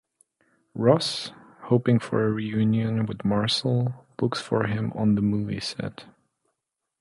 Ross, 0.73 1.31
hoping 1.65 1.99
for 1.99 2.25
a 2.25 2.31
reunion 2.31 3.05
with 3.05 3.23
Marcel, 3.23 4.03
looks 4.19 4.41
for 4.41 4.65
him 4.65 4.91
on 4.95 5.13
the 5.13 5.21
movie 5.21 5.59
set. 5.59 6.05